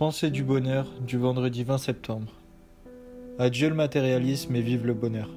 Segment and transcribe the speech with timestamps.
[0.00, 2.32] Pensée du bonheur du vendredi 20 septembre.
[3.38, 5.28] Adieu le matérialisme et vive le bonheur.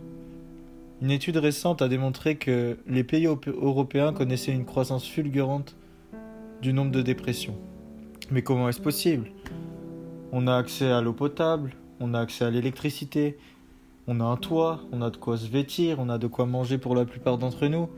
[1.01, 5.76] Une étude récente a démontré que les pays européens connaissaient une croissance fulgurante
[6.62, 7.57] du nombre de dépressions.
[8.31, 9.31] Mais comment est-ce possible?
[10.31, 13.37] On a accès à l'eau potable, on a accès à l'électricité,
[14.07, 16.77] on a un toit, on a de quoi se vêtir, on a de quoi manger
[16.77, 17.89] pour la plupart d'entre nous,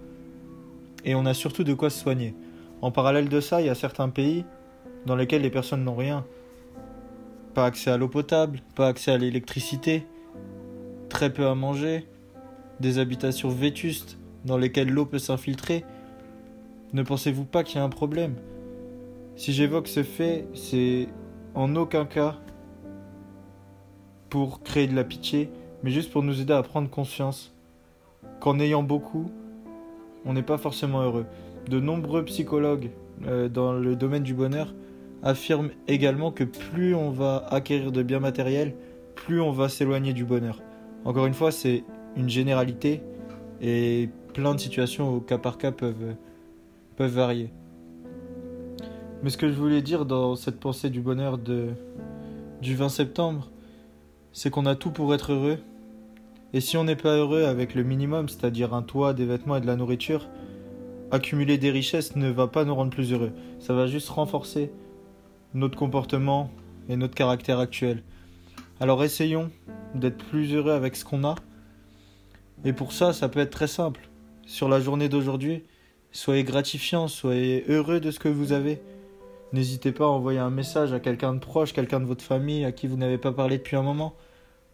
[1.04, 2.34] et on a surtout de quoi se soigner.
[2.82, 4.46] En parallèle de ça, il y a certains pays
[5.06, 6.26] dans lesquels les personnes n'ont rien,
[7.56, 10.06] pas accès à l'eau potable, pas accès à l'électricité,
[11.10, 12.06] très peu à manger,
[12.82, 15.86] des habitations vétustes dans lesquelles l'eau peut s'infiltrer.
[16.94, 18.36] Ne pensez-vous pas qu'il y a un problème?
[19.38, 21.08] Si j'évoque ce fait, c'est
[21.56, 22.36] en aucun cas
[24.30, 25.50] pour créer de la pitié,
[25.82, 27.54] mais juste pour nous aider à prendre conscience
[28.42, 29.32] qu'en ayant beaucoup,
[30.26, 31.26] on n'est pas forcément heureux.
[31.70, 32.92] De nombreux psychologues
[33.26, 34.74] euh, dans le domaine du bonheur
[35.24, 38.76] affirme également que plus on va acquérir de biens matériels,
[39.16, 40.62] plus on va s'éloigner du bonheur.
[41.04, 41.84] Encore une fois, c'est
[42.16, 43.02] une généralité
[43.62, 46.16] et plein de situations au cas par cas peuvent,
[46.96, 47.52] peuvent varier.
[49.24, 51.70] Mais ce que je voulais dire dans cette pensée du bonheur de,
[52.62, 53.50] du 20 septembre,
[54.34, 55.58] c'est qu'on a tout pour être heureux.
[56.54, 59.62] Et si on n'est pas heureux avec le minimum, c'est-à-dire un toit, des vêtements et
[59.62, 60.28] de la nourriture,
[61.12, 63.32] accumuler des richesses ne va pas nous rendre plus heureux.
[63.60, 64.72] Ça va juste renforcer
[65.56, 66.52] notre comportement
[66.90, 68.04] et notre caractère actuel.
[68.82, 69.50] Alors essayons
[69.96, 71.36] d'être plus heureux avec ce qu'on a.
[72.66, 74.10] Et pour ça, ça peut être très simple.
[74.46, 75.64] Sur la journée d'aujourd'hui,
[76.12, 78.82] soyez gratifiant, soyez heureux de ce que vous avez.
[79.54, 82.74] N'hésitez pas à envoyer un message à quelqu'un de proche, quelqu'un de votre famille à
[82.74, 84.14] qui vous n'avez pas parlé depuis un moment.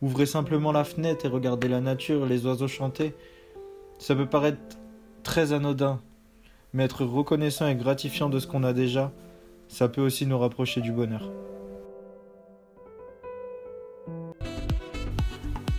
[0.01, 3.13] Ouvrez simplement la fenêtre et regardez la nature, les oiseaux chanter.
[3.99, 4.79] Ça peut paraître
[5.21, 6.01] très anodin,
[6.73, 9.11] mais être reconnaissant et gratifiant de ce qu'on a déjà,
[9.71, 11.31] ça peut aussi nous rapprocher du bonheur.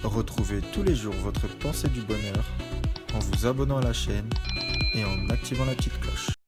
[0.02, 2.44] Retrouvez tous les jours votre pensée du bonheur
[3.14, 4.28] en vous abonnant à la chaîne
[4.94, 6.41] et en activant la petite cloche.